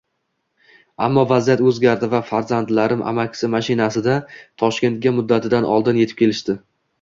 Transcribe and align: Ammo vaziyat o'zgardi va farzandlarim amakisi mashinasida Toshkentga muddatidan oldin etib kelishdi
Ammo 1.07 1.25
vaziyat 1.31 1.59
o'zgardi 1.71 2.09
va 2.13 2.21
farzandlarim 2.29 3.03
amakisi 3.11 3.51
mashinasida 3.57 4.17
Toshkentga 4.63 5.15
muddatidan 5.19 5.69
oldin 5.77 6.03
etib 6.07 6.23
kelishdi 6.25 6.59